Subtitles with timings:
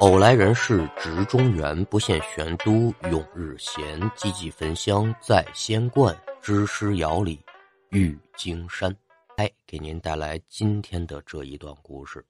[0.00, 4.00] 偶来人世直中原，不羡玄都永日闲。
[4.10, 7.44] 寂寂焚香在仙观，知师遥里
[7.90, 8.94] 遇荆山。
[9.38, 12.24] 哎，给您带来今天的这一段故事。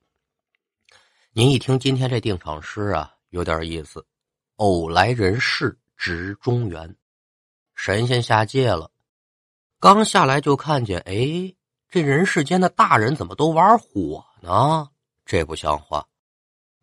[1.34, 4.02] 您一听今天这定场诗啊，有点意思。
[4.56, 6.96] 偶来人世直中原，
[7.74, 8.90] 神仙下界了，
[9.78, 11.54] 刚下来就看见，哎，
[11.90, 14.88] 这人世间的大人怎么都玩火呢？
[15.26, 16.07] 这不像话。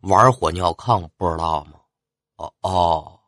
[0.06, 1.80] 玩火尿炕不知道吗？
[2.36, 3.20] 哦哦，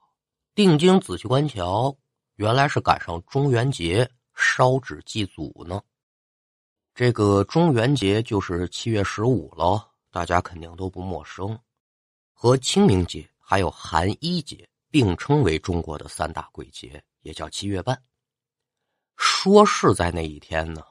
[0.54, 1.92] 定睛仔细观瞧，
[2.36, 5.82] 原来是赶上中元节烧纸祭祖呢。
[6.94, 11.58] 这个中元节就是七月十五了，大家肯定都不陌生，
[12.32, 18.00] 和清明节还有寒衣节并称为中国的三大鬼节，也叫七月半。
[19.16, 20.84] 说是在那一天呢，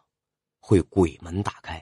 [0.59, 1.81] 会鬼门打开。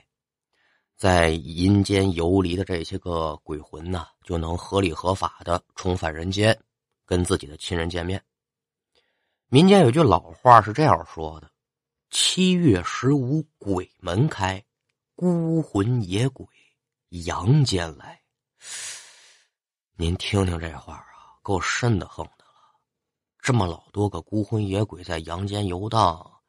[0.96, 6.58] 在阴间游离的这些个鬼魂呢，就能合理合法的重返人间，
[7.04, 8.24] 跟自己的亲人见面。
[9.48, 11.50] 民间有句老话是这样说的
[12.10, 14.64] ：“七月十五鬼门开，
[15.14, 16.46] 孤魂野鬼
[17.10, 18.18] 阳间来。”
[19.96, 21.06] 您听听这话啊，
[21.42, 22.80] 够瘆得慌的了。
[23.38, 26.40] 这么老多个孤魂野鬼在阳间游荡，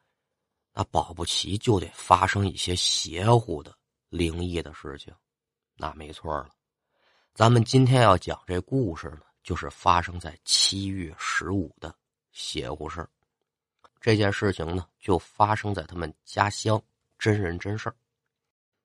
[0.72, 3.77] 那保不齐就得发生一些邪乎的。
[4.08, 5.14] 灵异的事情，
[5.76, 6.48] 那没错了。
[7.34, 11.94] 咱们今天要讲这故事呢，就是发生在七月十五的
[12.32, 13.08] 邪乎事
[14.00, 16.82] 这件事情呢，就发生在他们家乡，
[17.18, 17.92] 真人真事。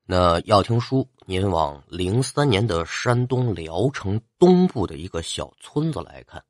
[0.05, 6.43] 那要听书，您往零三年的山东聊城东部的一个小村子来看。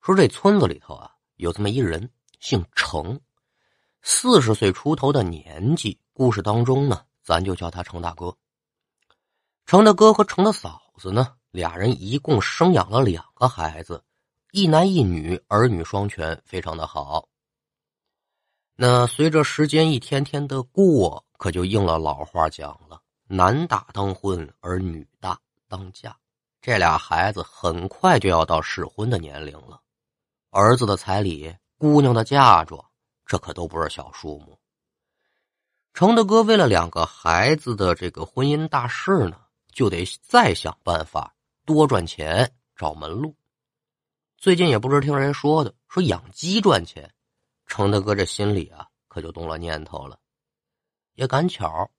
[0.00, 3.20] 说这村子里头啊，有这么一人，姓程，
[4.02, 5.98] 四十岁出头的年纪。
[6.12, 7.04] 故事当中呢。
[7.22, 8.36] 咱就叫他程大哥。
[9.66, 14.02] 程大哥和程的嫂子呢，俩人一共生养了两个孩子，
[14.52, 17.28] 一男一女，儿女双全，非常的好。
[18.74, 25.38] 那随着时间一天天的过，可就应了老话讲了：“男大当婚，而女大
[25.68, 26.16] 当嫁。”
[26.62, 29.80] 这俩孩子很快就要到适婚的年龄了，
[30.50, 32.84] 儿子的彩礼，姑娘的嫁妆，
[33.24, 34.59] 这可都不是小数目。
[35.92, 39.38] 程大哥为了两个孩子的这个婚姻大事呢，
[39.72, 41.34] 就得再想办法
[41.66, 43.34] 多赚钱找门路。
[44.38, 47.12] 最近也不知听人说的，说养鸡赚钱。
[47.66, 50.18] 程大哥这心里啊，可就动了念头了。
[51.14, 51.90] 也赶巧，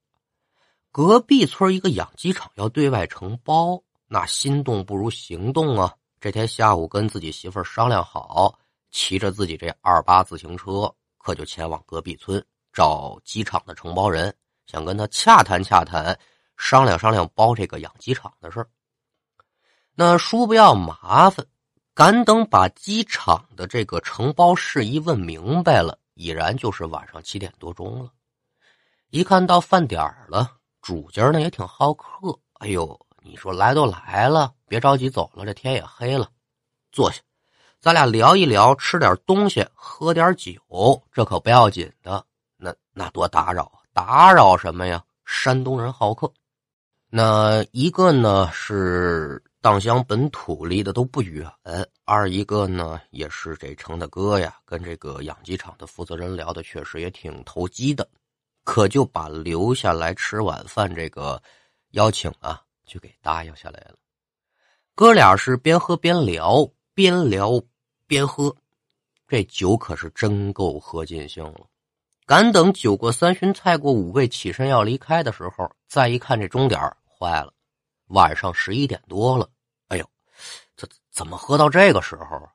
[0.91, 5.95] 隔壁村一个养鸡场要对外承包，那心动不如行动啊！
[6.19, 8.57] 这天下午跟自己媳妇商量好，
[8.89, 12.43] 骑着自己这二八自行车，可就前往隔壁村。
[12.73, 14.33] 找机场的承包人，
[14.65, 16.17] 想跟他洽谈洽谈，
[16.57, 18.65] 商量商量包这个养鸡场的事。
[19.93, 21.45] 那叔不要麻烦，
[21.93, 28.11] 赶等把机场的这个承包事宜问明白了，已然就是晚上七点多钟了。
[29.09, 32.39] 一看到饭点了，主家呢也挺好客。
[32.53, 36.29] 哎呦，你说来都来了，别着急走了，这天也黑了，
[36.93, 37.19] 坐下，
[37.81, 40.61] 咱俩聊一聊，吃点东西，喝点酒，
[41.11, 42.25] 这可不要紧的。
[42.63, 45.03] 那那多打扰，打扰什么呀？
[45.25, 46.31] 山东人好客。
[47.09, 51.43] 那一个呢是荡乡本土，离的都不远；
[52.05, 58.07] 二一个呢也是这程大哥呀，跟这个养鸡场的负责人聊的确实也挺投机的，
[58.63, 61.41] 可就把留下来吃晚饭这个
[61.91, 63.95] 邀请啊，就给答应下来了。
[64.93, 67.59] 哥俩是边喝边聊，边聊
[68.05, 68.55] 边喝，
[69.27, 71.61] 这酒可是真够喝尽兴了。
[72.31, 77.51] 赶等酒过三巡，菜过五味，起身要离开的时候，再一看这钟点坏了，
[78.07, 79.49] 晚上十一点多了。
[79.89, 80.09] 哎呦，
[80.77, 82.47] 这怎么喝到这个时候？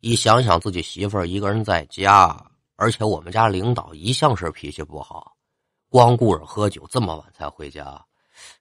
[0.00, 2.44] 一想想自己媳妇儿一个人在家，
[2.74, 5.36] 而且我们家领导一向是脾气不好，
[5.88, 8.04] 光顾着喝酒，这么晚才回家，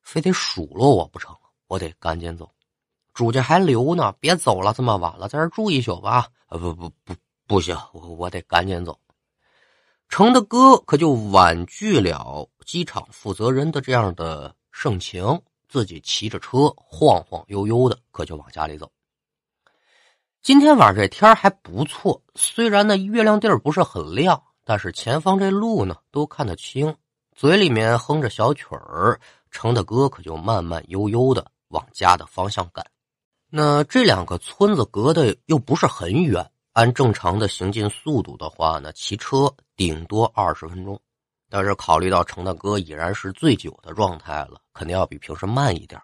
[0.04, 1.36] 非得数落我不成？
[1.66, 2.48] 我得赶紧走，
[3.12, 6.28] 主家还留呢，别走了，这么晚了，在这住一宿吧。
[6.48, 7.16] 不不不，
[7.48, 8.96] 不行，我我得赶紧走。
[10.14, 18.92] 程的哥可就婉拒了机场负责人的这样的盛情，自己骑着车晃晃悠悠的，可就往家里走。
[20.44, 26.96] 今天晚上这天还不错，虽然那月亮地儿不是很亮，但是前方这路呢都看得清。
[27.36, 29.20] 嘴里面哼着小曲儿，
[29.50, 32.86] 程的哥可就慢慢悠悠的往家的方向赶。
[33.50, 36.52] 那这两个村子隔得又不是很远。
[36.74, 41.00] 按正常的行进速度的话呢，骑车顶多二十分钟。
[41.50, 46.02] 但是考虑到程大哥已然是醉酒的状态了，肯定要比平时慢一点。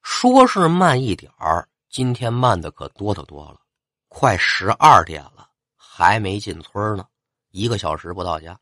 [0.00, 3.58] 说是慢一点儿，今天慢的可多得多了，
[4.06, 7.04] 快十二点了，还没进村呢，
[7.50, 8.56] 一个小时不到家。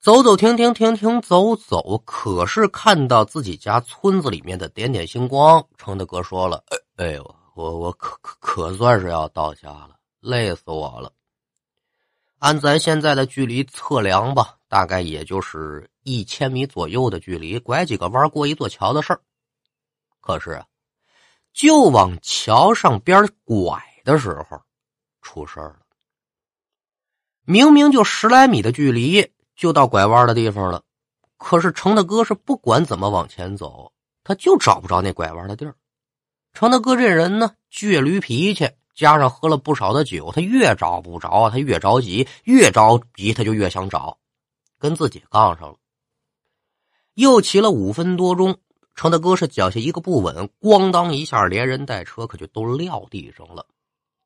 [0.00, 11.12] 走走停停停停走走，可是看到自己家村子里面的点点星光，程大哥说了：“哎哎呦，我我可可可算是要到家了，累死我了。
[12.38, 19.20] 按咱现在的距离测量吧，大概也就是一千米左右的距离，拐几个弯过一座桥的事儿。
[20.20, 20.64] 可是，
[21.52, 24.62] 就往桥上边拐的时候，
[25.20, 25.80] 出事儿了。
[27.44, 30.84] 明明就十来米的距离。”就到拐弯的地方了，
[31.36, 35.74] 可是程大哥是不管怎么往前走，他就找不着那拐弯的地儿。
[36.52, 44.18] 程大哥这人呢，倔驴脾气，加上喝了不少的酒，他越找不着，他越着急，越着急他就越想找，
[44.78, 45.76] 跟自己杠上了。
[47.14, 48.56] 又骑了五分多钟，
[48.94, 53.66] 程大哥是脚下一个不稳，咣当一下，连人带车可就都撂地上了。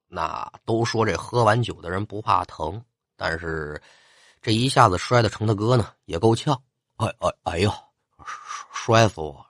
[0.09, 2.83] 那都说这喝完酒的人不怕疼，
[3.17, 3.81] 但是。
[4.45, 6.61] 这一下子摔的程大哥呢也够呛，
[6.97, 7.73] 哎哎哎呦，
[8.73, 9.47] 摔死我了！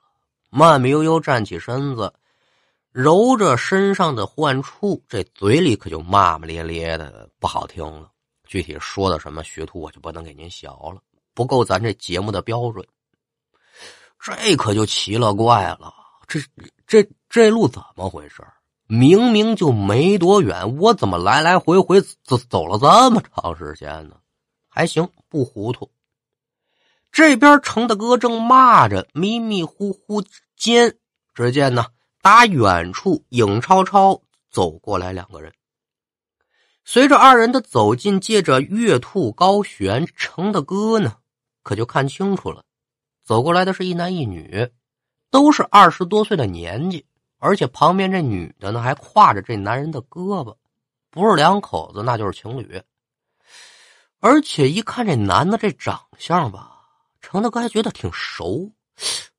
[0.51, 2.13] 慢慢悠悠站起身子，
[2.93, 8.11] 揉着身上的患处，这嘴里可就骂骂咧咧的，不好听了。
[8.47, 11.01] 具体说的什么学徒，我就不能给您学了，
[11.33, 12.87] 不够咱这节目的标准。
[14.21, 15.93] 这可就奇了怪了，
[16.29, 16.39] 这
[16.87, 18.45] 这这路怎么回事？
[18.87, 24.17] 明明就没多远，我怎么来来回回走走了这么长时间呢？
[24.69, 25.91] 还行，不糊涂。
[27.11, 30.23] 这边程大哥正骂着，迷迷糊糊
[30.57, 30.99] 间，
[31.35, 31.87] 只见呢，
[32.23, 35.53] 打远处影超超走过来两个人。
[36.85, 41.17] 随着二人的走近，借着月兔高悬，程大哥呢，
[41.65, 42.63] 可就看清楚了，
[43.25, 44.71] 走过来的是一男一女，
[45.33, 47.05] 都是二十多岁的年纪，
[47.39, 50.57] 而且旁边这女的呢，还挎着这男人的胳膊，
[51.11, 52.81] 不是两口子，那就是情侣。
[54.21, 56.83] 而且一看这男的这长相吧，
[57.21, 58.71] 程大哥还觉得挺熟，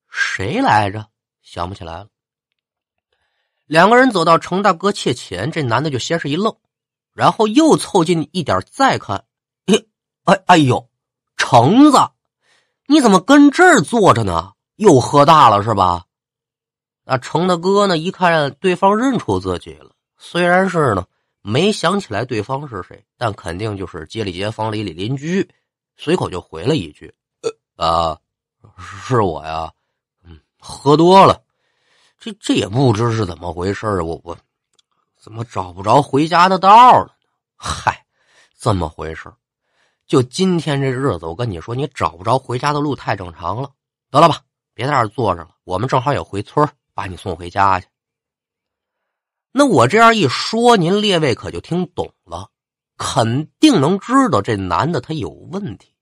[0.10, 1.08] 谁来着？
[1.42, 2.10] 想不起来了。
[3.66, 6.56] 两个人走到程大哥切前，这男的就先是一愣，
[7.14, 9.26] 然后又凑近一点再看，
[9.66, 9.84] 哎
[10.26, 10.90] 哎哎呦，
[11.38, 11.98] 橙子，
[12.88, 14.54] 你怎么跟这儿坐着呢？
[14.76, 16.06] 又喝大了是吧？
[17.06, 17.98] 那程大哥呢？
[17.98, 21.06] 一看对方认出自己了，虽然是呢。
[21.46, 25.46] 没想起来对方是谁，但肯定就是街里街坊里里邻居，
[25.98, 27.14] 随口就回了一句
[27.76, 28.18] ：“呃啊，
[28.80, 29.70] 是我呀，
[30.24, 31.44] 嗯，喝多了，
[32.24, 34.38] 这这也不知是怎么回事我我
[35.20, 37.12] 怎么找不着回家的道了呢？
[37.58, 38.06] 嗨，
[38.58, 39.30] 这么回事
[40.08, 43.72] 就今天这日子，我跟你说，你找不着回家的路太正常了。
[44.10, 44.40] 得了吧，
[44.74, 47.88] 别在这坐着了，我们正好也回村把你送回家去。”
[49.52, 52.50] 那我这样一说，您列位可就听懂了，
[52.96, 55.94] 肯定能知道这男的他有问题。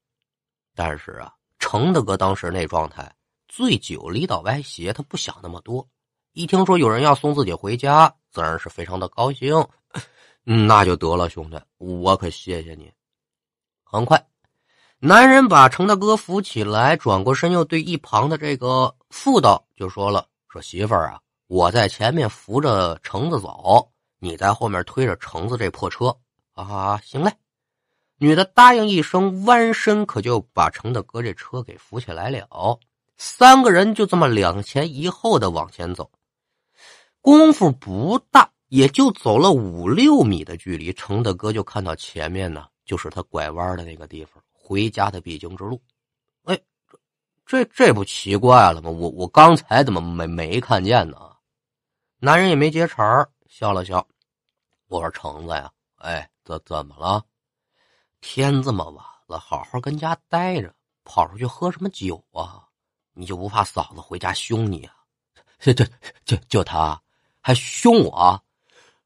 [0.76, 3.12] 但是啊，程大哥当时那状态，
[3.48, 5.88] 醉酒离倒歪斜，他不想那么多。
[6.34, 9.66] 一听说有人要送自己回家，自然是非常的高兴。
[10.44, 12.92] 那就得了，兄弟，我可谢谢你。
[13.84, 14.26] 很快，
[15.00, 26.16] 男人把程大哥扶起来，转过身又对一旁的这个妇道就说了：“说媳妇儿啊。”我在前面扶着橙子走，你在后面推着橙子这破车
[26.54, 26.98] 啊！
[27.04, 27.34] 行嘞，
[28.16, 32.80] 女的答应一声，弯身可就把程大哥这车给扶起来了。
[33.18, 36.10] 三个人就这么两前一后的往前走，
[37.22, 45.82] 功夫不大，也就走了五六米的距离，程大哥就看到前面呢，就是他拐弯的那个地方，回家的必经之路。
[46.46, 46.60] 哎，
[47.46, 48.90] 这这不奇怪了吗？
[48.90, 51.18] 我我刚才怎么没没看见呢？
[52.18, 54.08] 男人也没接茬笑了笑。
[54.88, 57.24] 我说：“橙子呀，哎，怎怎么了？
[58.20, 60.74] 天这么晚了，好好跟家待着，
[61.04, 62.68] 跑出去喝什么酒啊？
[63.14, 64.96] 你就不怕嫂子回家凶你啊？
[65.60, 65.86] 这 这
[66.26, 67.02] 就就他
[67.42, 68.42] 还凶我？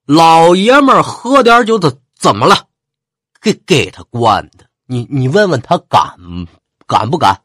[0.05, 2.67] 老爷们喝点酒怎怎么了？
[3.41, 6.15] 给给他灌的，你你问问他敢
[6.85, 7.41] 敢不敢？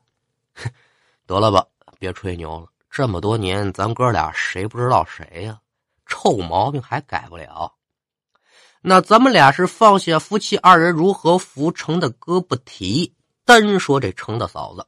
[1.26, 1.64] 得了吧，
[1.98, 5.60] 别吹牛了。”这么多年，咱哥俩谁不知道谁呀？
[6.06, 7.72] 臭毛病还改不了。
[8.82, 14.84] 那咱们俩是放下夫妻二人如何扶成的哥不提，单说这程大嫂子，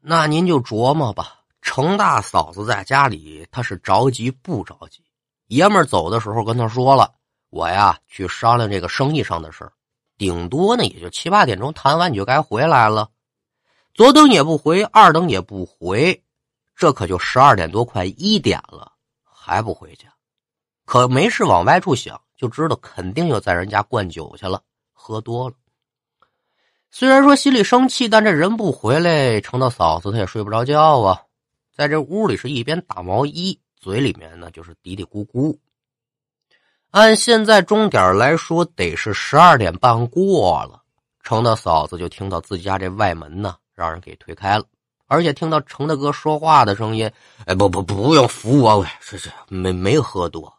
[0.00, 1.40] 那您就琢磨吧。
[1.60, 5.04] 程大嫂子在家里，她是着急不着急？
[5.50, 7.12] 爷们儿走的时候跟他说了，
[7.50, 9.68] 我呀去商量这个生意上的事
[10.16, 13.10] 顶多呢也就七八点钟谈完你就该回来了。
[13.92, 16.22] 左等也不回，二等也不回。
[16.76, 18.92] 这可就十二点多，快一点了，
[19.24, 20.08] 还不回家。
[20.84, 25.56] 可没事往外处想，就知道肯定又在人家灌酒去了，喝多了。
[26.92, 31.22] 虽然说心里生气，但这人不回来，程大嫂子她也睡不着觉啊。
[31.74, 35.56] 在这屋里是一边打毛衣，嘴里面呢就是嘀嘀咕咕。
[36.90, 40.82] 按现在钟点来说，得是十二点半过了。
[41.22, 44.64] 程大嫂子就听到自己家这外门呢，让人给推开了。
[45.06, 47.10] 而且听到程大哥说话的声音，
[47.46, 50.52] 哎，不不不用扶我，喂，这这没没喝多，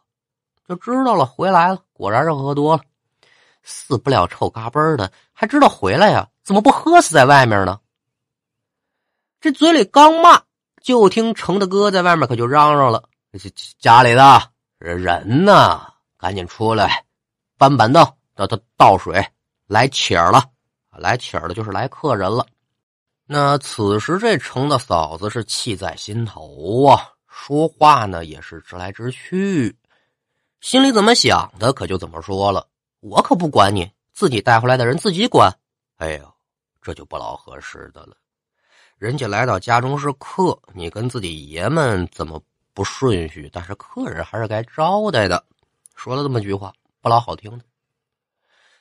[0.68, 1.24] 就知道了。
[1.24, 2.82] 回来了，果然是喝多了，
[3.62, 6.28] 死不了臭嘎嘣的，还知道回来呀？
[6.42, 7.78] 怎么不喝死在外面呢？
[9.40, 10.42] 这嘴里刚骂，
[10.82, 13.08] 就听程大哥在外面可就嚷嚷了
[13.78, 15.92] ：“家里的人呢？
[16.18, 17.04] 赶紧出来，
[17.58, 19.26] 搬板凳，倒倒倒水，
[19.66, 20.44] 来请了。
[20.96, 22.46] 来请的就是来客人了。”
[23.26, 29.74] 那此时这程的嫂子是气在心头啊，说话呢也是直来直去，
[30.60, 32.68] 心里怎么想的可就怎么说了。
[33.00, 35.50] 我可不管你，自己带回来的人自己管。
[35.96, 36.34] 哎呦，
[36.82, 38.16] 这就不老合适的了。
[38.98, 42.40] 人家来到家中是客，你跟自己爷们怎么
[42.74, 43.50] 不顺序？
[43.52, 45.44] 但是客人还是该招待的。
[45.94, 47.64] 说了这么句话，不老好听的。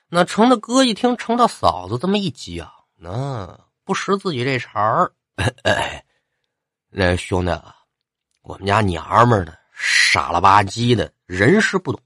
[0.07, 3.60] 那程的哥一听程的嫂子这么一讲，那。
[3.83, 5.12] 不识自己这茬儿，
[6.91, 7.75] 那兄弟啊，
[8.41, 12.00] 我们家娘们呢，傻了吧唧的，人事不懂，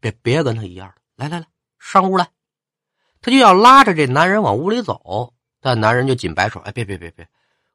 [0.00, 1.46] 别别跟他一样来来来，
[1.78, 2.26] 上屋来。
[3.20, 7.28] 他就要拉着这男人往屋里走，但男人就紧摆手：“哎，别别别别，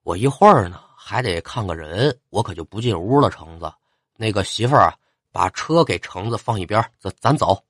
[0.03, 3.69] 我一会儿呢还得看个人，我可就不进屋了。”橙子，
[4.15, 4.95] 那个媳妇儿啊，
[5.33, 7.61] 把车给橙子放一边，咱咱走。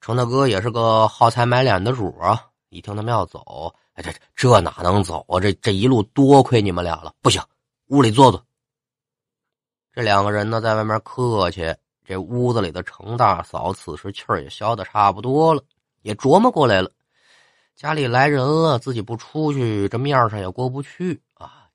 [0.00, 3.72] 程大哥也是个好财买脸的主啊，一听他们要走。
[3.92, 5.38] 哎，这这哪能走啊？
[5.38, 7.14] 这这一路多亏你们俩了。
[7.22, 7.40] 不行，
[7.86, 8.44] 屋里坐坐。
[9.92, 11.72] 这两个人呢，在外面客气。
[12.04, 15.62] 这屋子里的程大嫂此时气儿也消的差不多了，
[16.02, 16.90] 也琢磨过来了，
[17.76, 21.22] 家里来人了，自己不出去，这面上也过不去。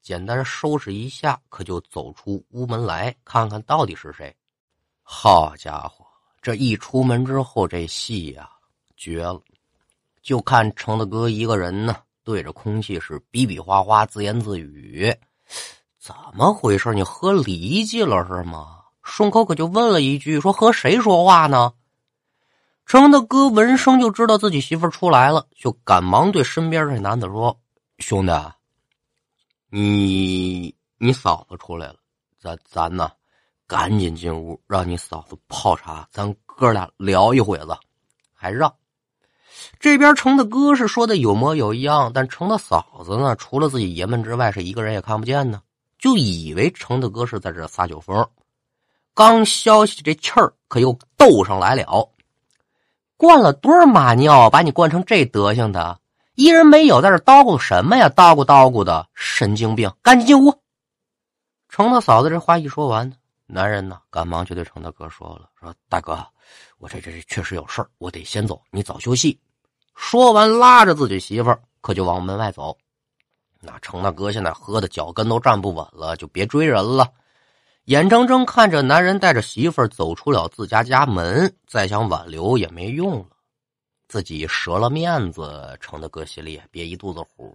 [0.01, 4.35] 简单收拾一下，可就走出屋门来，看看到底是谁。
[5.01, 6.05] 好家伙，
[6.41, 8.49] 这一出门之后，这戏呀
[8.95, 9.41] 绝了！
[10.21, 11.97] 就看程大哥一个人呢。
[12.23, 15.15] 对着空气是比比划划自言自语，
[15.97, 16.93] 怎么回事？
[16.93, 18.81] 你喝离叽了是吗？
[19.01, 21.71] 顺口可就问了一句：“说和谁说话呢？”
[22.85, 27.57] 程大哥闻声就知道自己媳妇出来了，就赶忙对身边这男的说
[27.99, 28.33] ：“兄弟，
[29.69, 31.95] 你你嫂子出来了，
[32.39, 33.11] 咱咱呢，
[33.67, 37.77] 赶紧进屋，让你嫂子泡茶，咱哥俩聊一会子，
[38.33, 38.73] 还让。”
[39.79, 45.61] 这边程的哥是说的有模有样，但程的嫂子呢，除了自己爷们之外，是一个人也看不见呢，
[45.97, 48.25] 就以为程的哥是在这撒酒疯。
[49.13, 52.09] 刚消息这气儿，可又斗上来了。
[53.17, 55.99] 灌了多少马尿，把你灌成这德行的？
[56.37, 58.07] 一人没有，在这叨咕什么呀？
[58.09, 59.91] 叨咕叨咕的，神经病！
[60.03, 60.53] 赶紧进屋。
[61.67, 63.11] 程大嫂子这话一说完，
[63.47, 66.23] 男人呢，赶忙就对程大哥说了：“说大哥，
[66.77, 69.39] 我这这确实有事儿，我得先走，你早休息。”
[69.97, 72.77] 说完，拉着自己媳妇儿，可就往门外走。
[73.59, 77.11] 那程大哥现在喝的脚跟都站不稳了，就别追人了。
[77.85, 83.25] 眼睁睁看着男人带着媳妇儿走出了自家家门，再想挽留也没用了，
[84.07, 85.77] 自己折了面子。
[85.79, 87.53] 程大哥心里憋一肚子火，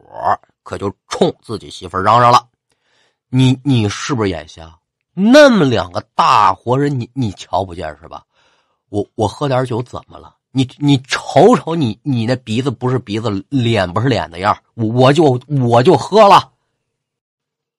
[0.62, 2.48] 可就冲自己媳妇嚷嚷了
[3.30, 4.78] ：“你你是不是眼瞎？
[5.14, 8.24] 那么两个大活人，你你瞧不见是吧？
[8.88, 16.52] 我我喝点酒怎么了？”你你瞅瞅你你那鼻子不是鼻子脸不是脸的样我我就我就喝了，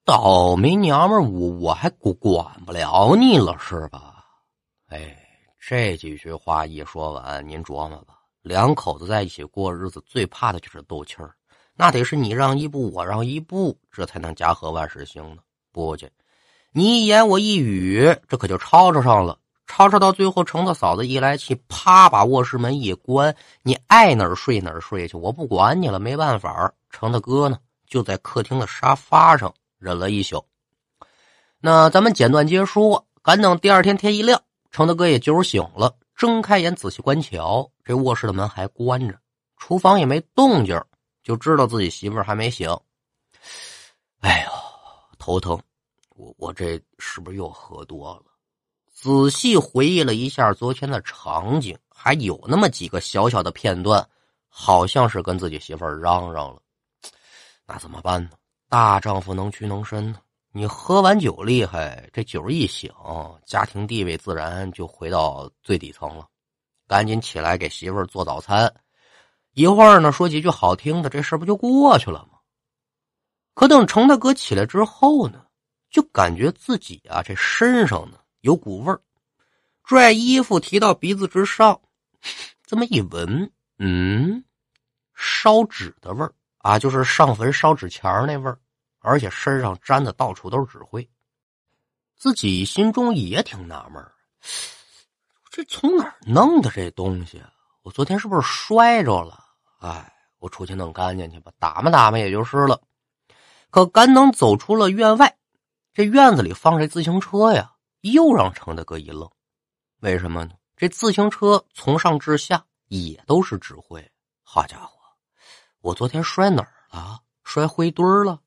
[0.04, 4.26] 倒霉娘们我我还管管不了你了是吧？
[4.88, 5.16] 哎，
[5.60, 11.34] 这几句话一说完，您琢磨吧，两口子在一起过日子，最怕的就是斗气儿，
[11.76, 15.42] 那得是你让一步我让一步，这才能家和万事兴呢。
[15.72, 16.12] 不去，
[16.74, 19.40] 你一言我一语，这可就吵吵上了。
[19.66, 25.98] 吵吵到最后，程大嫂子一来气，啪把卧室门一关，你爱哪儿睡哪儿睡去，我不管你了。
[25.98, 27.58] 没办法，程大哥呢
[27.88, 30.46] 就在客厅的沙发上忍了一宿。
[31.62, 39.20] 那咱们简短结束，赶等第二天天一亮，程大哥也酒醒了，睁开眼仔细观瞧，这卧室的门还关着，
[39.58, 40.82] 厨房也没动静，
[41.22, 42.70] 就知道自己媳妇还没醒。
[44.22, 44.52] 哎呦，
[45.20, 45.62] 头疼！
[46.12, 48.24] 我我这是不是又喝多了？
[48.94, 54.08] 仔细回忆了一下昨天的场景，还有那么几个小小的片段，
[54.48, 56.62] 好像是跟自己媳妇嚷嚷了。
[57.66, 58.30] 那怎么办呢？
[58.70, 60.20] 大丈夫能屈能伸呢？
[60.56, 62.94] 你喝完酒厉害，这酒一醒，
[63.44, 66.28] 家庭地位自然就回到最底层了。
[66.88, 68.72] 赶紧起来给媳妇儿做早餐，
[69.54, 72.38] 一会儿呢说几句好听的，这事不就过去了吗？
[73.56, 75.44] 可等程大哥起来之后呢，
[75.90, 79.02] 就感觉自己啊这身上呢有股味儿，
[79.84, 81.82] 拽衣服提到鼻子之上，
[82.64, 84.44] 这么一闻，嗯，
[85.16, 88.60] 烧纸的味儿啊，就是上坟烧纸钱那味儿。
[89.04, 91.08] 而且身上沾的到处都是纸灰，
[92.16, 94.02] 自己心中也挺纳闷
[95.52, 97.44] 这从哪儿弄的这东西？
[97.82, 99.44] 我昨天是不是摔着了？
[99.80, 102.82] 哎，我出去弄干净去吧，打磨打磨也就是了。
[103.70, 105.38] 可刚能走出了院外，
[105.94, 109.30] 这院子里放这自行车呀，又让程大哥一愣。
[110.00, 110.52] 为什么呢？
[110.78, 114.12] 这自行车从上至下也都是纸灰。
[114.44, 114.98] 好家伙，
[115.82, 117.20] 我昨天摔哪儿了？
[117.44, 118.40] 摔灰堆儿了？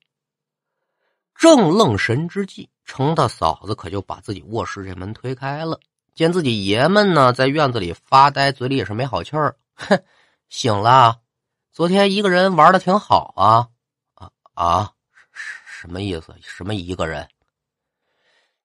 [1.37, 5.79] 正愣神之际，程大嫂子可就把自己卧室这门推开了，
[6.15, 9.55] 见自己爷们呢在院子里发呆，嘴里也是没好气儿。
[9.75, 10.03] 哼，
[10.49, 11.19] 醒了？
[11.71, 13.69] 昨天一个人玩的挺好啊？
[14.15, 14.91] 啊啊，
[15.31, 16.35] 什么意思？
[16.41, 17.27] 什么一个人？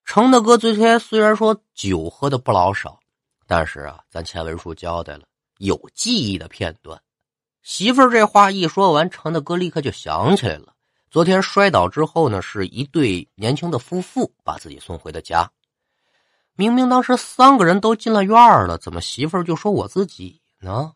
[0.07, 2.99] 程大哥昨天虽然说酒喝的不老少，
[3.47, 5.25] 但是啊，咱前文书交代了
[5.59, 6.99] 有记忆的片段。
[7.63, 10.75] 媳妇儿这话一说完，程大哥立刻就想起来了。
[11.13, 15.53] 昨天摔倒之后呢，是一对年轻的夫妇把自己送回的家。
[16.55, 20.95] 明明当时三个人都进了院了，怎么媳妇儿就说我自己呢？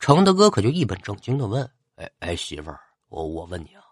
[0.00, 3.84] 程大哥可就一本正经的问：“哎哎，媳妇儿，我我问你啊，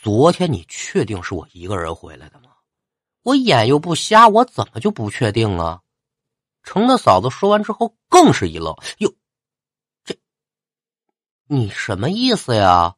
[0.00, 2.48] 昨天你确定是我一个人回来的吗？
[3.24, 5.82] 我眼又不瞎，我怎么就不确定啊？”
[6.64, 9.12] 程大嫂子说完之后更是一愣：“哟，
[10.02, 10.16] 这
[11.46, 12.94] 你什么意思呀？”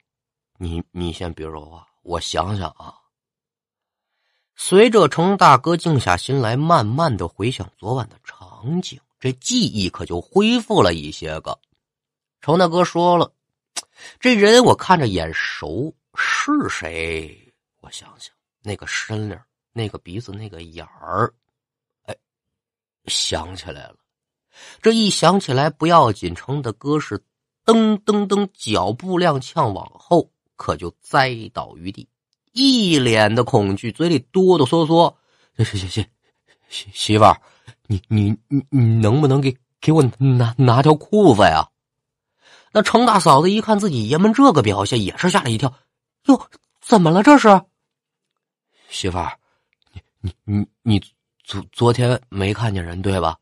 [0.64, 2.94] 你你先别说话，我想想啊。
[4.56, 11.60] 随着程大哥静下心来，慢慢的回想昨晚的场景，这记忆可就恢复了一些个。
[12.40, 13.30] 程大哥说了，
[14.18, 17.52] 这人我看着眼熟，是谁？
[17.82, 19.38] 我想想，那个身灵，
[19.74, 21.34] 那个鼻子，那个眼儿，
[22.04, 22.16] 哎，
[23.04, 23.96] 想起来了。
[24.80, 27.18] 这一想起来不要紧，程大哥是
[27.66, 30.30] 噔噔噔脚步踉跄往后。
[30.56, 32.08] 可就栽倒于地，
[32.52, 35.14] 一脸的恐惧，嘴里哆哆嗦嗦
[35.64, 36.06] ：“媳媳，
[36.68, 37.40] 媳媳妇儿，
[37.86, 41.68] 你你你你能不能给给我拿拿条裤子呀？”
[42.72, 45.72] 那程大嫂子一看自己爷们这个表现，也是吓了一跳
[46.26, 46.48] ：“哟，
[46.80, 47.48] 怎么了这是？”
[48.90, 49.38] 媳妇儿，
[49.92, 51.02] 你你你你
[51.44, 53.38] 昨昨天没看见人对吧？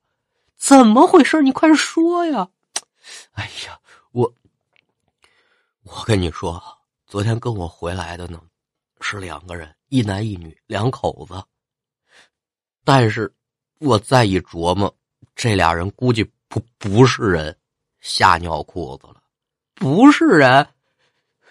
[0.56, 1.42] 怎么回事？
[1.42, 2.48] 你快说呀！
[3.32, 3.78] 哎呀，
[4.12, 4.32] 我
[5.82, 6.62] 我跟你说。
[7.12, 8.40] 昨天跟我回来的呢，
[9.02, 11.34] 是两个人，一男一女，两口子。
[12.86, 13.30] 但是，
[13.80, 14.96] 我再一琢磨，
[15.36, 17.54] 这俩人估计不不是人，
[18.00, 19.16] 吓尿裤子了，
[19.74, 20.66] 不是人。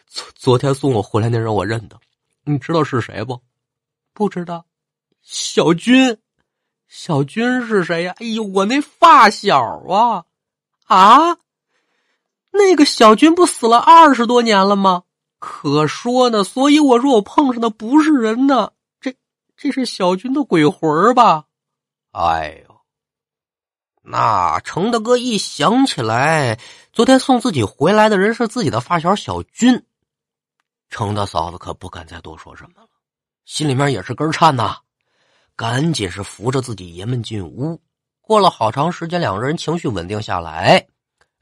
[0.07, 1.95] 昨昨天送我回来那人我认得，
[2.43, 3.39] 你知道是谁不？
[4.15, 4.65] 不知道。
[5.21, 6.17] 小军，
[6.87, 8.15] 小军是谁呀？
[8.17, 10.25] 哎呦，我那发小啊！
[10.87, 11.37] 啊，
[12.49, 15.03] 那个小军不死了二十多年了吗？
[15.41, 19.15] 可说呢，所以我说我碰上的不是人呢，这
[19.57, 21.45] 这是小军的鬼魂吧？
[22.11, 22.75] 哎呦，
[24.03, 26.59] 那程大哥一想起来，
[26.93, 29.83] 昨天送自己回来的人是自己的发小小军，
[30.89, 32.87] 程大嫂子可不敢再多说什么了，
[33.43, 34.77] 心里面也是根颤呐，
[35.55, 37.81] 赶紧是扶着自己爷们进屋。
[38.21, 40.85] 过了好长时间，两个人情绪稳定下来。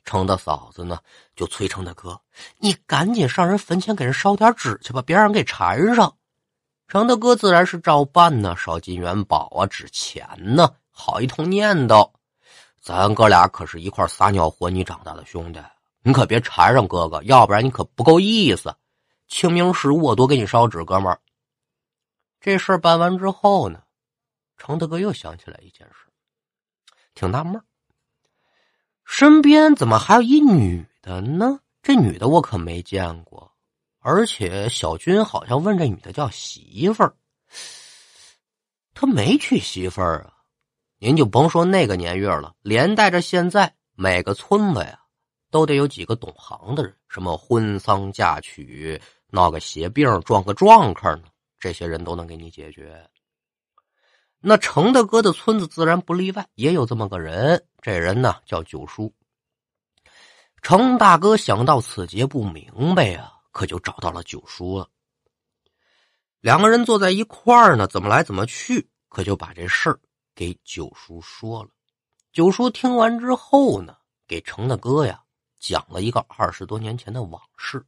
[0.09, 0.97] 程大嫂子呢，
[1.35, 2.19] 就催程大哥
[2.57, 6.17] ：“你赶紧上人坟前给人烧点纸去吧，别让人给缠上。”
[6.89, 12.11] 程大哥自然是照办呢，烧金元宝啊，纸钱呢，好一通念叨。
[12.81, 15.61] 咱哥俩可是一块撒尿和泥长大的兄弟，
[16.01, 18.75] 你可别缠上哥哥，要不然你可不够意思。
[19.27, 21.19] 清明时我多给你烧纸，哥们儿。
[22.39, 23.83] 这事儿办完之后呢，
[24.57, 26.09] 程大哥又想起来一件事，
[27.13, 27.61] 挺纳闷
[29.11, 31.59] 身边怎么还有一女的呢？
[31.81, 33.51] 这女的我可没见过，
[33.99, 37.15] 而且小军好像问这女的叫媳妇儿，
[38.93, 40.33] 他没娶媳妇儿啊。
[40.99, 44.99] 您就甭说那个年月了，连带着现在每个村子呀，
[45.49, 51.23] 都得有几个懂行的人，什么婚丧嫁娶、闹个邪病、撞个撞客呢，
[51.59, 53.03] 这些人都能给你解决。
[54.41, 57.65] 那程大哥的村子自然不例外，也有这么个人。
[57.81, 59.13] 这人呢叫九叔。
[60.61, 64.89] 程大哥想到此节不明白呀，可就找到了九叔了。
[66.39, 69.99] 两个人坐在一块儿呢，怎么来怎么去，可就把这事儿
[70.33, 71.69] 给九叔说了。
[72.31, 75.21] 九叔听完之后呢，给程大哥呀
[75.59, 77.85] 讲了一个二十多年前的往事。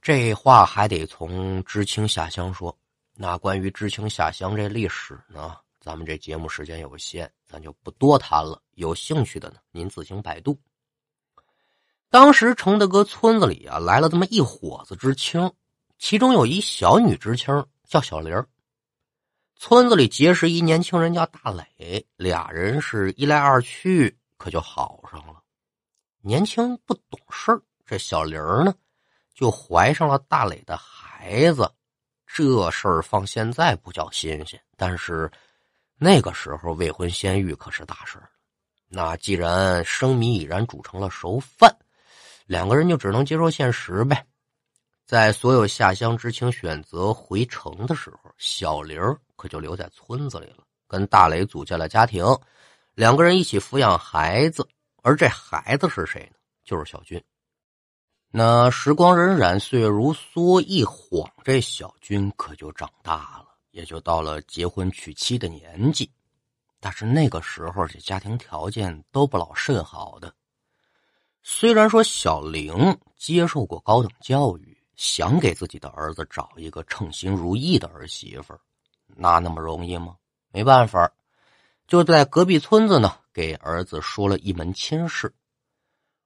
[0.00, 2.76] 这话还得从知青下乡说。
[3.20, 8.62] 那关于知青下乡这历史呢，咱们这节目时间有限，咱就不多谈了。
[8.74, 10.56] 有兴趣的呢，您自行百度。
[12.10, 15.52] 当时程大哥村子里啊，来了这么一伙子知青。
[15.98, 18.46] 其中有一小女知青叫小玲
[19.56, 25.42] 村子里结识一年轻人叫大磊，俩人是一来二去，可就好上了。
[26.20, 28.72] 年轻不懂事这小玲呢
[29.34, 31.68] 就怀上了大磊的孩子。
[32.32, 35.30] 这事儿放现在不叫新鲜，但是
[35.96, 38.18] 那个时候未婚先育可是大事
[38.86, 41.74] 那既然生米已然煮成了熟饭，
[42.46, 44.24] 两个人就只能接受现实呗。
[45.06, 49.00] 在所有下乡知青选择回城的时候，小玲
[49.36, 52.24] 可就留在村子里了，跟大雷组建了家庭，
[52.94, 54.66] 两个人一起抚养孩子。
[55.02, 56.36] 而这孩子是谁呢？
[56.64, 57.22] 就是小军。
[58.30, 66.10] 那时光荏苒，岁月如梭，一晃这小军可就长大了，也就到了结婚娶妻的年纪。
[66.80, 70.32] 但是那个时候，这家庭条件都不老甚好的。
[71.42, 74.76] 虽然说小玲接受过高等教育。
[74.98, 78.58] 想给自己的儿子找一个称心如意的儿媳妇儿，
[79.06, 80.16] 那那么容易吗？
[80.50, 81.08] 没办法，
[81.86, 85.32] 就在隔壁村子呢，给儿子说了一门亲事，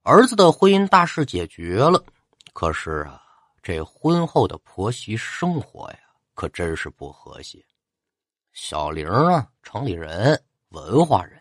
[0.05, 2.03] 儿子的婚姻大事解决了。
[2.53, 3.23] 可是啊，
[3.62, 5.99] 这婚后的婆媳生活呀，
[6.35, 7.65] 可真是不和谐。
[8.53, 11.41] 小玲啊，城里人，文化人，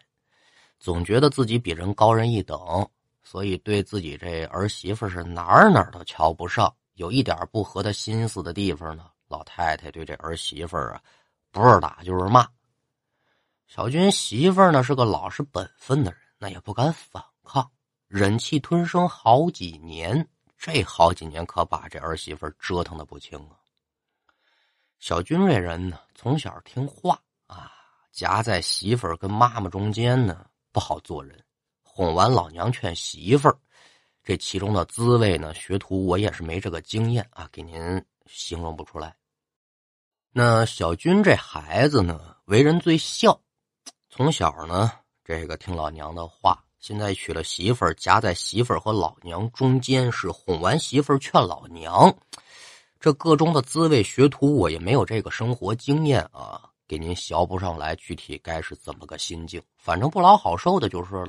[0.80, 2.88] 总觉得自己比人高人一等，
[3.24, 6.71] 所以对自己这儿媳妇是哪儿哪儿都瞧不上。
[6.93, 11.02] 有一点不合他心思的地方呢，老太太对这儿媳妇啊，
[11.52, 12.47] 不是打就是骂。
[13.65, 17.67] 小军媳妇呢是个老实本分的人，那也不敢反抗，
[18.13, 20.28] 忍气吞声好几年。
[20.58, 23.56] 这好几年可把这儿媳妇折腾的不轻啊。
[25.00, 27.71] 小军这人呢，从小听话啊，
[28.12, 31.41] 夹在媳妇儿跟妈妈中间呢，不好做人。
[31.82, 33.58] 哄完老娘劝媳妇儿。
[34.21, 39.15] 这其中的滋味呢，学徒我也是没这个经验啊，给您形容不出来。
[40.34, 43.41] 那小军这孩子呢，为人最孝，
[44.10, 44.91] 从小呢，
[45.24, 46.62] 这个听老娘的话。
[46.82, 52.12] 现在娶了媳妇儿，夹在媳妇儿和老娘中间，是哄完媳妇儿劝老娘。
[53.00, 59.62] 这个中的滋味，学徒我也没有这个生活经验啊，给您学不上来，具体该是怎么个心境？
[59.78, 61.28] 反正不老好受的就是了。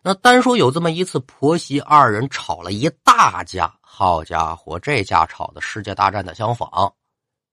[0.00, 6.94] 那单说有这么一次，婆媳二人吵了一大架，好家伙，这架吵的世界大战的相仿。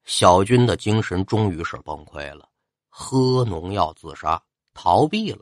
[0.06, 2.48] 小军的精神终于是崩溃了，
[2.88, 4.40] 喝农药自杀，
[4.76, 5.40] 逃避了。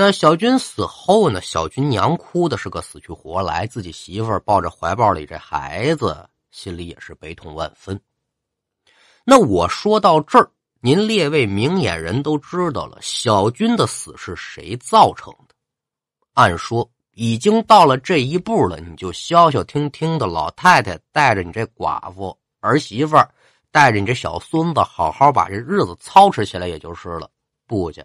[0.00, 1.40] 那小军死后呢？
[1.40, 8.00] 小军娘哭的是个死去活来，自己媳妇抱着怀抱里这孩子，心里也是悲痛万分。
[9.24, 10.48] 那我说到这儿，
[10.80, 15.54] 您列位明眼人都知道了，小军的死是谁造成的？
[16.34, 23.16] 按说已经到了这一步了，你就消消停停的，老太太带着你这寡妇儿媳妇，
[23.72, 27.28] 带着你这小孙子，好好把这日子操持起来，也就是了。
[27.66, 28.00] 不去，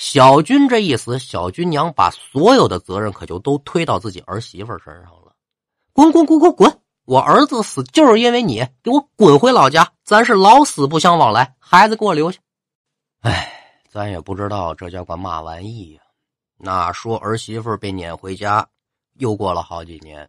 [0.00, 5.36] 小军这一死，小军娘把所有的责任可就都推到自己儿媳妇身上了。
[5.92, 6.80] 滚滚滚滚滚！
[7.04, 12.40] 我儿子死就是因为你，给我滚回老家，咱是老死不相往来，孩子给我留下。
[13.20, 13.52] 哎，
[13.90, 16.00] 咱也不知道这叫个嘛玩意呀。
[16.56, 18.66] 那说儿媳妇被撵回家，
[19.18, 20.26] 又过了好几年，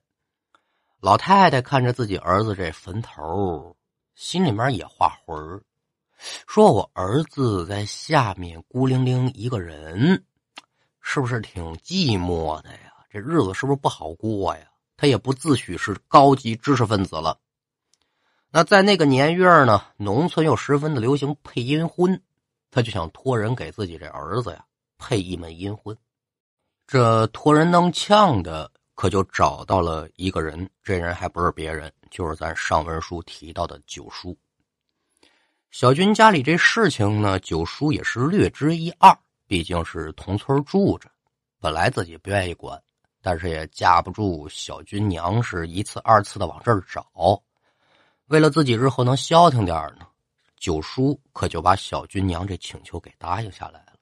[1.00, 3.74] 老太太看着自己儿子这坟头，
[4.16, 5.64] 心里面也画魂儿，
[6.48, 10.24] 说我儿子在下面孤零零一个人，
[11.02, 12.94] 是不是挺寂寞的呀？
[13.10, 14.64] 这日子是不是不好过呀？
[14.98, 17.40] 他也不自诩是高级知识分子了。
[18.52, 22.22] 那在那个年月呢，农村又十分的流行配阴婚，
[22.70, 24.64] 他就想托人给自己这儿子呀
[24.98, 25.98] 配一门阴婚。
[26.86, 30.70] 这托人弄呛的，可就找到了一个人。
[30.84, 34.38] 这人还不是别人，就是咱上文书提到的九叔。
[35.72, 41.10] 小军家里这事情呢，九叔也是略知一二，毕竟是同村住着。
[41.62, 42.78] 本来自己不愿意管，
[43.22, 47.08] 但是也架不住小军娘是一次二次的往这儿找。
[48.28, 50.06] 为了自己日后能消停点呢，
[50.60, 53.94] 九叔可就把小军娘这请求给答应下来了。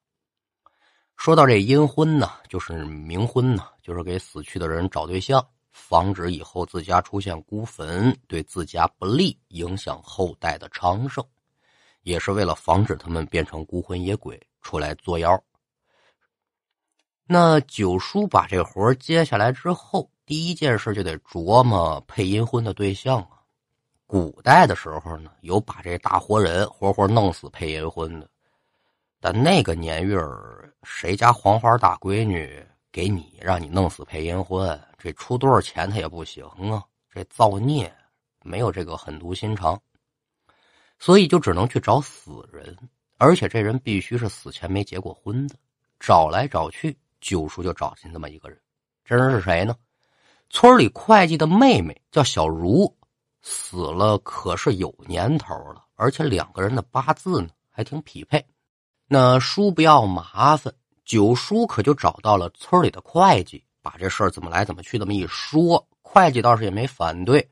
[1.18, 5.46] 说到这阴婚呢，就是冥婚呢，就是给死去的人找对象。
[5.72, 11.24] 防止以后自家出现孤坟，对自家不利，影响后代的昌盛，
[12.04, 15.42] 也是为了防止他们变成孤魂野鬼出来作妖。
[17.26, 23.40] 那九叔把这活接下来之后，第一件事就得琢磨配阴婚的对象啊。
[24.08, 28.28] 古代的时候呢，有把这大活人活活弄死配阴婚的，
[29.20, 36.84] 但那个年月儿，谁家黄花大闺女给你让你弄死配阴婚，这出多少钱他也不行啊！
[37.12, 37.94] 这造孽，
[38.42, 39.80] 没有这个狠毒心肠，
[41.00, 42.78] 所以就只能去找死人，
[43.18, 45.56] 而且这人必须是死前没结过婚的。
[46.00, 48.60] 找来找去，九叔就找见这么一个人，
[49.04, 49.76] 这人是谁呢？
[50.50, 52.96] 村里会计的妹妹叫小茹。
[53.42, 58.46] 死了可是有年头了，而且两个人的八字呢还挺匹配。
[59.08, 60.74] 那叔不要麻烦，
[61.06, 67.50] 九叔可就找到了村里的会计，把这事儿怎么来怎么去这么一说，会计倒是也没反对。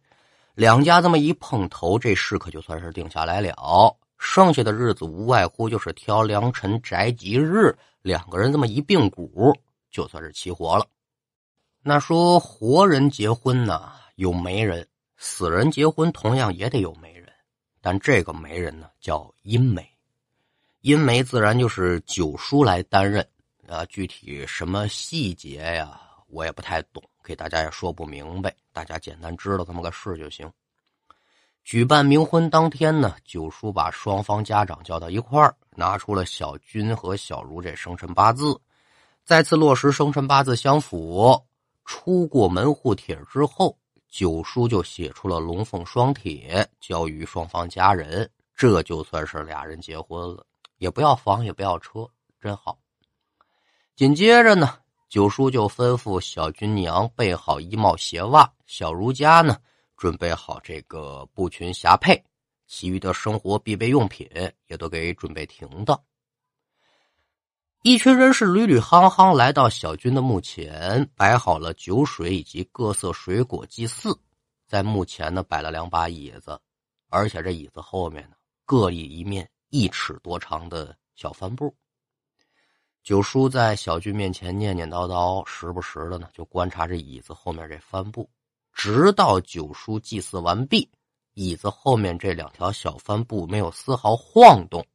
[0.57, 3.95] 两家这么一碰头，这事可就算是定下来了。
[4.17, 9.55] 剩下的日子无外乎就是挑良辰宅吉日，两个人这么一并股，
[9.91, 10.87] 就算是齐活了。
[11.83, 14.87] 那说活人结婚呢，有媒人。
[15.15, 17.31] 死人结婚同样也得有媒人，
[17.79, 19.87] 但这个媒人呢叫阴媒，
[20.81, 23.23] 阴媒自然就是九叔来担任
[23.67, 23.85] 啊。
[23.85, 30.49] 具体什么细节呀，我也不太懂，给大家也说不明白，大家简单知道这么个事就行。
[31.65, 38.57] 举办冥婚当天呢，九叔把双方家长叫到一块儿，拿出了小军和小茹这生辰八字，
[39.25, 41.37] 再次落实生辰八字相符，
[41.83, 43.77] 出过门户帖之后。
[44.09, 50.45] 九叔就写出了龙凤双帖，交于双方家人，这就算是俩人结婚了，
[50.77, 52.07] 也不要房，也不要车，
[52.39, 52.79] 真好。
[53.97, 59.57] 紧接着呢，九叔就吩咐小军娘备好衣帽鞋袜，小如家呢
[59.95, 62.21] 准备好这个布裙霞帔，
[62.67, 64.29] 其余的生活必备用品
[64.67, 65.97] 也都给准备停当。
[67.83, 74.17] 一群人是屡屡夯夯来到小军的墓前，摆好了酒水以及各色水果祭祀。
[74.67, 76.59] 在墓前呢，摆了两把椅子，
[77.07, 81.73] 而且这椅子后面呢，各立一面一尺多长的小帆布。
[83.07, 88.29] 九叔在小军面前念念叨叨，时不时的呢，就观察这椅子后面这帆布，
[88.73, 90.91] 直到九叔祭祀完毕，
[91.33, 94.85] 椅子后面这两条小帆布没有丝毫晃动。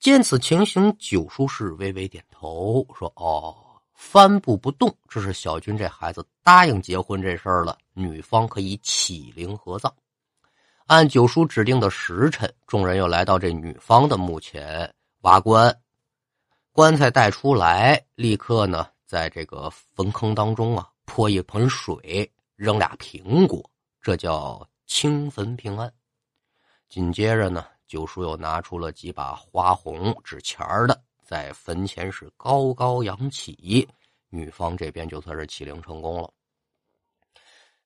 [0.00, 3.56] 见此情形，九叔是微微点头，说：“哦，
[3.94, 9.90] 帆布不动，这是小军这孩子答应结婚这事儿了，女方可以起灵合葬。”
[10.88, 15.74] 按九叔指定的时辰，众人又来到这女方的墓前挖棺，
[16.72, 25.92] 棺材带出来，立刻呢，在这个坟坑当中啊泼一盆水，扔俩苹果，这叫清坟平安。
[26.88, 27.66] 紧接着呢。
[27.86, 33.86] 九叔又拿出了几把花红纸钱的，在坟前是高高扬起，
[34.30, 36.32] 女方这边就算是起灵成功了。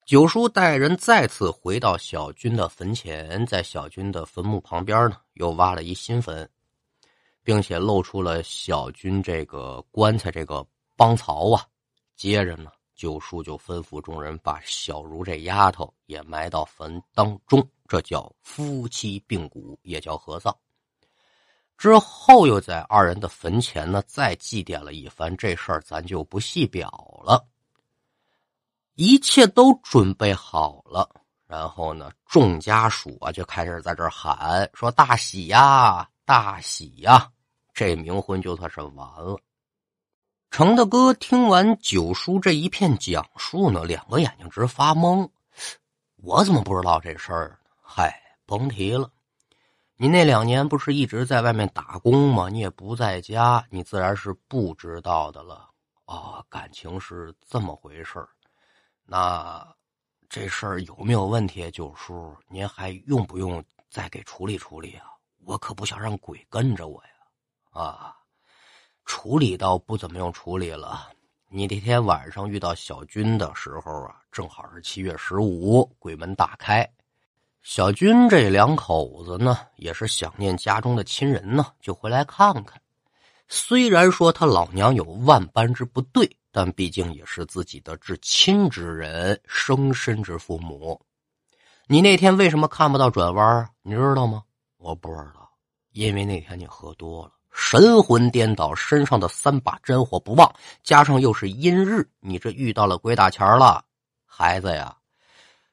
[0.05, 6.49] 九叔带人再次回到小军的坟前，在小军的坟墓旁边呢，又挖了一新坟，
[7.47, 11.65] 并且露出了小军这个棺材这个帮槽啊。
[12.15, 12.71] 接着呢。
[12.97, 20.57] 九叔就吩咐众人把小茹这丫头也埋到坟当中，这叫夫妻并骨，也叫合葬。
[21.77, 26.89] 之后又在二人的坟前呢再祭奠了一番，这事儿咱就不细表
[27.23, 27.47] 了。
[28.95, 31.07] 一切都准备好了，
[31.47, 37.31] 然后呢，众家属啊就开始在这喊说：“大喜呀，大喜呀！”
[37.77, 39.39] 这冥婚就算是完了。
[40.51, 45.29] 程大哥听完九叔这一片讲述呢，两个眼睛直发懵。
[46.17, 47.61] 我怎么不知道这事儿？
[47.83, 49.11] 嗨，甭提了。
[49.99, 52.49] 你那两年不是一直在外面打工吗？
[52.49, 55.69] 你也不在家，你自然是不知道的了。
[56.07, 58.31] 啊，感情是这么回事儿。
[59.05, 59.63] 那
[60.31, 61.71] 这事儿有没有问题？
[61.71, 65.05] 九叔，您还用不用再给处理处理啊？
[65.45, 67.11] 我可不想让鬼跟着我呀！
[67.77, 68.17] 啊。
[69.05, 71.09] 处理倒不怎么用处理了。
[71.49, 76.89] 你那天晚上遇到小军的时候啊，正好是七月十五，鬼门大开。
[77.63, 82.81] 小军这两口子呢，也是想念家中的亲人呢，就回来看看。
[83.49, 91.01] 虽然说他老娘有万般之不对，但毕竟也是自己的至亲之人，生身之父母。
[91.87, 93.71] 你那天为什么看不到转弯？
[93.83, 94.43] 你知道吗？
[94.79, 95.49] 我不知道，
[95.93, 97.33] 因为那天你喝多了。
[97.59, 103.83] 神魂颠倒，身上的三把真火不旺，加上又是阴日，你这遇到了鬼打钱了。
[104.27, 104.95] 孩子呀，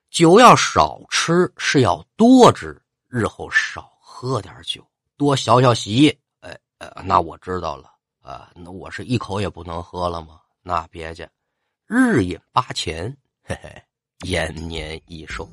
[0.09, 4.81] 酒要少吃，是要多吃，日后少喝点酒，
[5.17, 6.17] 多消消喜。
[6.39, 7.91] 哎，呃，那我知道了
[8.21, 10.39] 啊，那我是一口也不能喝了吗？
[10.61, 11.29] 那别介，
[11.85, 13.83] 日饮八钱，嘿嘿，
[14.21, 15.47] 延年益寿。